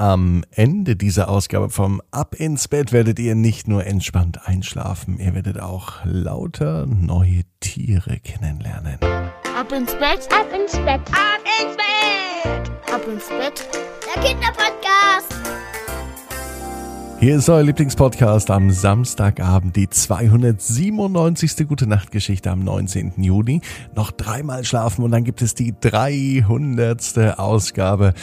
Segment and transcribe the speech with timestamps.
[0.00, 5.34] Am Ende dieser Ausgabe vom Ab ins Bett werdet ihr nicht nur entspannt einschlafen, ihr
[5.34, 8.96] werdet auch lauter neue Tiere kennenlernen.
[9.02, 13.68] Ab ins Bett, ab ins Bett, ab ins Bett, ab ins Bett.
[14.06, 15.34] Der Kinderpodcast.
[17.18, 21.68] Hier ist euer Lieblingspodcast am Samstagabend, die 297.
[21.68, 23.22] Gute Nacht Geschichte am 19.
[23.22, 23.60] Juni.
[23.94, 27.38] Noch dreimal schlafen und dann gibt es die 300.
[27.38, 28.14] Ausgabe.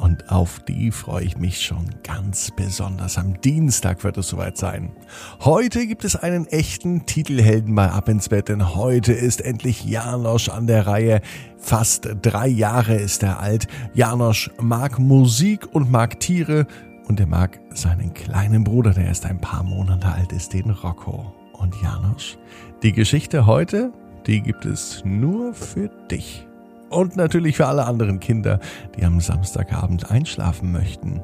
[0.00, 3.18] Und auf die freue ich mich schon ganz besonders.
[3.18, 4.92] Am Dienstag wird es soweit sein.
[5.40, 10.48] Heute gibt es einen echten Titelhelden bei Ab ins Bett, denn heute ist endlich Janosch
[10.48, 11.20] an der Reihe.
[11.58, 13.66] Fast drei Jahre ist er alt.
[13.92, 16.66] Janosch mag Musik und mag Tiere
[17.06, 21.34] und er mag seinen kleinen Bruder, der erst ein paar Monate alt ist, den Rocco.
[21.52, 22.38] Und Janosch,
[22.82, 23.92] die Geschichte heute,
[24.26, 26.46] die gibt es nur für dich
[26.90, 28.60] und natürlich für alle anderen Kinder,
[28.96, 31.22] die am Samstagabend einschlafen möchten.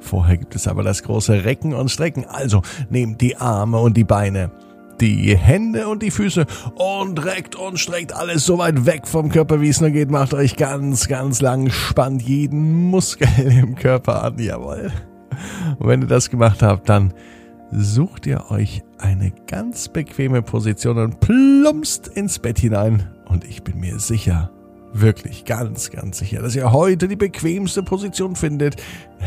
[0.00, 4.04] Vorher gibt es aber das große Recken und Strecken, also nehmt die Arme und die
[4.04, 4.50] Beine,
[5.00, 9.60] die Hände und die Füße und reckt und streckt alles so weit weg vom Körper,
[9.60, 10.10] wie es nur geht.
[10.10, 14.90] Macht euch ganz, ganz lang, spannt jeden Muskel im Körper an, jawohl.
[15.78, 17.12] Und wenn ihr das gemacht habt, dann
[17.70, 23.10] sucht ihr euch eine ganz bequeme Position und plumpst ins Bett hinein.
[23.28, 24.50] Und ich bin mir sicher,
[25.00, 28.76] wirklich ganz, ganz sicher, dass ihr heute die bequemste Position findet,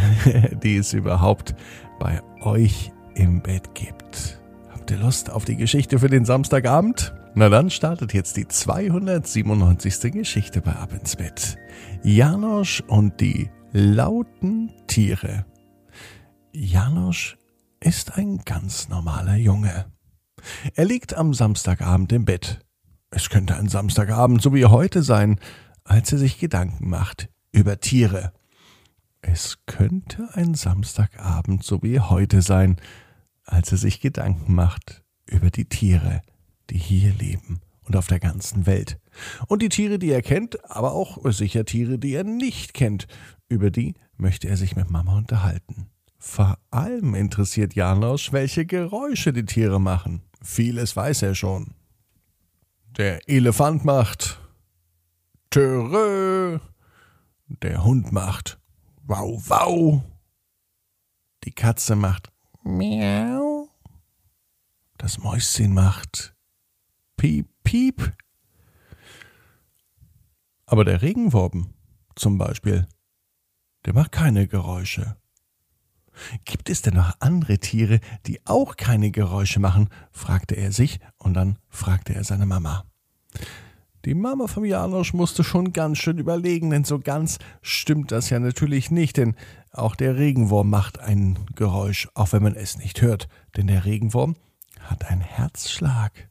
[0.63, 1.55] die es überhaupt
[1.99, 4.39] bei euch im Bett gibt.
[4.71, 7.13] Habt ihr Lust auf die Geschichte für den Samstagabend?
[7.35, 10.11] Na dann startet jetzt die 297.
[10.11, 11.57] Geschichte bei Ab ins Bett.
[12.03, 15.45] Janosch und die lauten Tiere.
[16.51, 17.37] Janosch
[17.79, 19.85] ist ein ganz normaler Junge.
[20.75, 22.59] Er liegt am Samstagabend im Bett.
[23.11, 25.39] Es könnte ein Samstagabend so wie heute sein,
[25.83, 28.33] als er sich Gedanken macht über Tiere.
[29.21, 32.77] Es könnte ein Samstagabend so wie heute sein,
[33.45, 36.21] als er sich Gedanken macht über die Tiere,
[36.69, 38.99] die hier leben und auf der ganzen Welt.
[39.47, 43.07] Und die Tiere, die er kennt, aber auch sicher Tiere, die er nicht kennt.
[43.49, 45.87] Über die möchte er sich mit Mama unterhalten.
[46.19, 50.21] Vor allem interessiert Janosch, welche Geräusche die Tiere machen.
[50.43, 51.73] Vieles weiß er schon.
[52.97, 54.39] Der Elefant macht
[55.49, 56.59] Törö.
[57.47, 58.59] Der Hund macht
[59.03, 60.03] Wow, wow.
[61.43, 62.31] Die Katze macht
[62.63, 63.67] Miau.
[64.97, 66.35] Das Mäuschen macht
[67.17, 68.15] Piep, piep.
[70.67, 71.73] Aber der Regenwurm
[72.15, 72.87] zum Beispiel,
[73.85, 75.17] der macht keine Geräusche.
[76.45, 79.89] Gibt es denn noch andere Tiere, die auch keine Geräusche machen?
[80.11, 82.85] fragte er sich und dann fragte er seine Mama.
[84.05, 88.39] Die Mama vom Janosch musste schon ganz schön überlegen, denn so ganz stimmt das ja
[88.39, 89.35] natürlich nicht, denn
[89.71, 94.35] auch der Regenwurm macht ein Geräusch, auch wenn man es nicht hört, denn der Regenwurm
[94.79, 96.29] hat einen Herzschlag.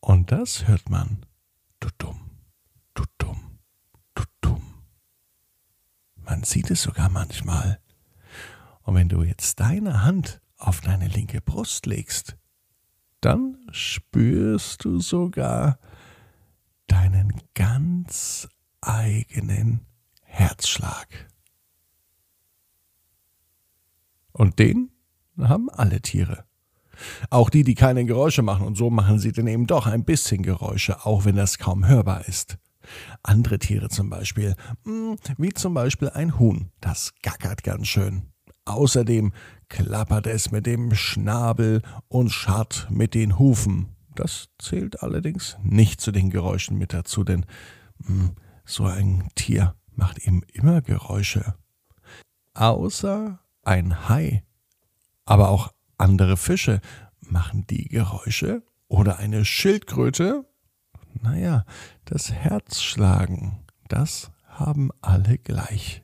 [0.00, 1.24] Und das hört man.
[1.98, 2.20] Dumm,
[4.14, 4.62] du dumm.
[6.24, 7.78] Man sieht es sogar manchmal.
[8.84, 12.36] Und wenn du jetzt deine Hand auf deine linke Brust legst,
[13.20, 15.78] dann spürst du sogar
[16.86, 18.46] deinen ganz
[18.82, 19.86] eigenen
[20.20, 21.08] Herzschlag.
[24.32, 24.90] Und den
[25.38, 26.44] haben alle Tiere.
[27.30, 30.42] Auch die, die keine Geräusche machen, und so machen sie dann eben doch ein bisschen
[30.42, 32.58] Geräusche, auch wenn das kaum hörbar ist.
[33.22, 38.33] Andere Tiere zum Beispiel, hm, wie zum Beispiel ein Huhn, das gackert ganz schön.
[38.64, 39.32] Außerdem
[39.68, 43.94] klappert es mit dem Schnabel und scharrt mit den Hufen.
[44.14, 47.44] Das zählt allerdings nicht zu den Geräuschen mit dazu, denn
[48.04, 51.54] hm, so ein Tier macht eben immer Geräusche.
[52.54, 54.44] Außer ein Hai.
[55.24, 56.80] Aber auch andere Fische
[57.20, 58.62] machen die Geräusche.
[58.88, 60.44] Oder eine Schildkröte.
[61.20, 61.64] Naja,
[62.04, 66.03] das Herzschlagen, das haben alle gleich.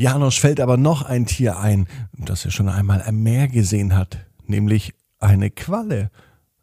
[0.00, 1.86] Janosch fällt aber noch ein Tier ein,
[2.16, 6.10] das er schon einmal am Meer gesehen hat, nämlich eine Qualle.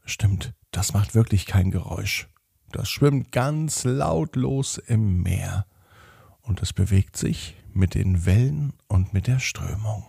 [0.05, 2.29] Stimmt, das macht wirklich kein Geräusch.
[2.71, 5.67] Das schwimmt ganz lautlos im Meer.
[6.41, 10.03] Und es bewegt sich mit den Wellen und mit der Strömung.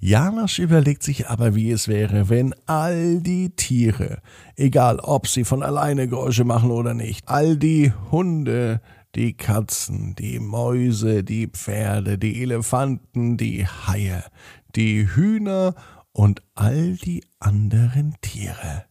[0.00, 4.20] Janosch überlegt sich aber, wie es wäre, wenn all die Tiere,
[4.56, 8.80] egal ob sie von alleine Geräusche machen oder nicht, all die Hunde,
[9.14, 14.24] die Katzen, die Mäuse, die Pferde, die Elefanten, die Haie,
[14.74, 15.74] die Hühner
[16.12, 18.86] und all die anderen Tiere.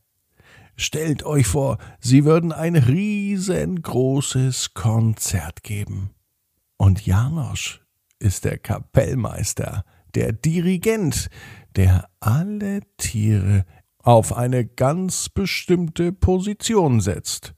[0.76, 6.12] Stellt euch vor, sie würden ein riesengroßes Konzert geben.
[6.78, 7.82] Und Janosch
[8.20, 9.84] ist der Kapellmeister,
[10.16, 11.30] der Dirigent,
[11.76, 13.66] der alle Tiere
[14.00, 17.54] auf eine ganz bestimmte Position setzt.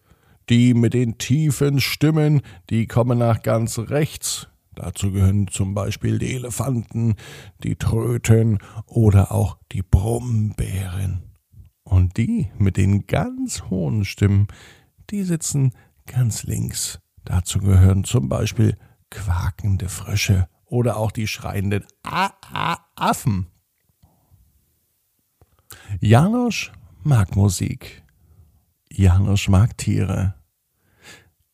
[0.50, 4.48] Die mit den tiefen Stimmen, die kommen nach ganz rechts.
[4.76, 7.16] Dazu gehören zum Beispiel die Elefanten,
[7.64, 11.24] die Tröten oder auch die Brummbären.
[11.84, 14.48] Und die mit den ganz hohen Stimmen,
[15.10, 15.74] die sitzen
[16.06, 17.00] ganz links.
[17.24, 18.78] Dazu gehören zum Beispiel
[19.10, 23.48] quakende Frösche oder auch die schreienden A -A Affen.
[26.00, 26.72] Janosch
[27.04, 28.03] mag Musik.
[28.96, 30.36] Janosch mag Tiere.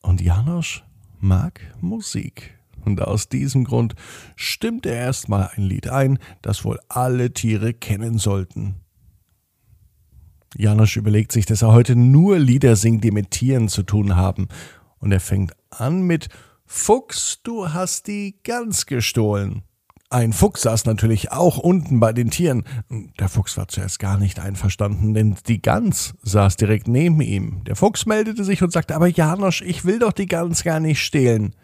[0.02, 0.84] Und Janosch
[1.20, 2.58] mag Musik.
[2.84, 3.94] Und aus diesem Grund
[4.36, 8.76] stimmt er erstmal ein Lied ein, das wohl alle Tiere kennen sollten.
[10.54, 14.48] Janosch überlegt sich, dass er heute nur Lieder singt, die mit Tieren zu tun haben.
[14.98, 16.28] Und er fängt an mit
[16.66, 19.62] Fuchs, du hast die Gans gestohlen.
[20.12, 22.64] Ein Fuchs saß natürlich auch unten bei den Tieren.
[23.20, 27.62] Der Fuchs war zuerst gar nicht einverstanden, denn die Gans saß direkt neben ihm.
[27.62, 31.00] Der Fuchs meldete sich und sagte, aber Janosch, ich will doch die Gans gar nicht
[31.00, 31.54] stehlen.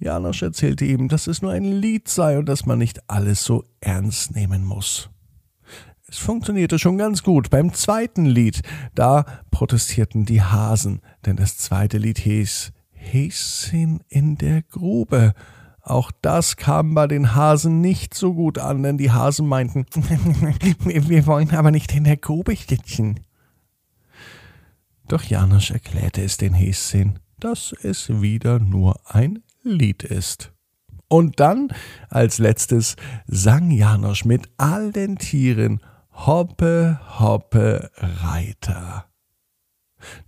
[0.00, 3.64] Janosch erzählte ihm, dass es nur ein Lied sei und dass man nicht alles so
[3.80, 5.08] ernst nehmen muss.
[6.08, 7.48] Es funktionierte schon ganz gut.
[7.48, 8.62] Beim zweiten Lied,
[8.96, 15.34] da protestierten die Hasen, denn das zweite Lied hieß Häschen in der Grube.
[15.88, 19.86] Auch das kam bei den Hasen nicht so gut an, denn die Hasen meinten,
[20.84, 23.20] wir wollen aber nicht in der Grube sitzen.
[25.08, 30.52] Doch Janosch erklärte es den Häschen, dass es wieder nur ein Lied ist.
[31.08, 31.68] Und dann,
[32.10, 32.96] als letztes,
[33.26, 35.80] sang Janosch mit all den Tieren
[36.12, 39.06] Hoppe, Hoppe, Reiter.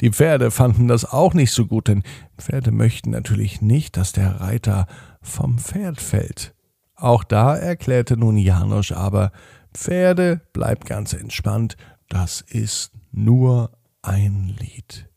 [0.00, 2.02] Die Pferde fanden das auch nicht so gut, denn
[2.38, 4.86] Pferde möchten natürlich nicht, dass der Reiter
[5.20, 6.54] vom Pferd fällt.
[6.94, 9.32] Auch da erklärte nun Janosch aber,
[9.72, 11.76] Pferde, bleibt ganz entspannt,
[12.08, 13.72] das ist nur
[14.02, 15.08] ein Lied.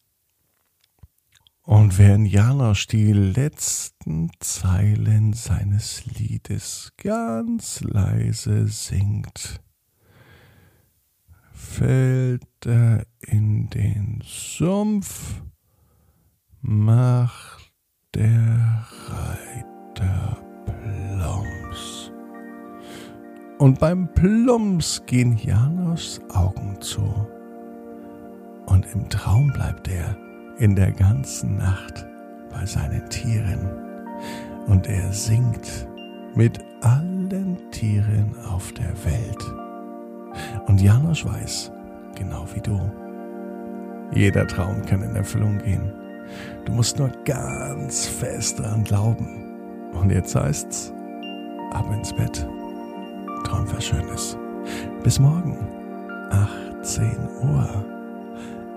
[1.63, 9.61] Und während Janosch die letzten Zeilen seines Liedes ganz leise singt,
[11.53, 15.41] fällt er in den Sumpf,
[16.61, 17.71] macht
[18.13, 18.85] der
[19.93, 22.11] Reiter Plumps.
[23.59, 27.03] Und beim Plumps gehen Janos Augen zu.
[28.65, 30.15] Und im Traum bleibt er
[30.57, 32.05] in der ganzen Nacht
[32.51, 33.69] bei seinen Tieren.
[34.67, 35.87] Und er singt
[36.35, 39.43] mit allen Tieren auf der Welt.
[40.67, 41.71] Und Janosch weiß,
[42.15, 42.79] genau wie du,
[44.13, 45.91] jeder Traum kann in Erfüllung gehen.
[46.65, 49.42] Du musst nur ganz fest daran glauben.
[49.93, 50.93] Und jetzt heißt's,
[51.71, 52.47] ab ins Bett.
[53.45, 54.37] Träum was Schönes.
[55.03, 55.57] Bis morgen,
[56.81, 57.85] 18 Uhr.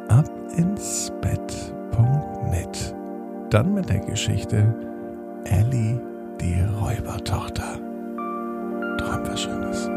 [0.09, 2.95] Ab ins Bett.net.
[3.51, 4.75] Dann mit der Geschichte
[5.45, 6.01] Ellie,
[6.41, 7.79] die Räubertochter.
[8.99, 9.91] Träum was Schönes.